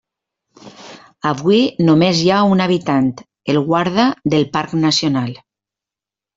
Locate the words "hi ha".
2.23-2.41